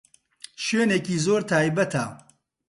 [0.63, 2.05] شوێنێکی زۆر تایبەتە.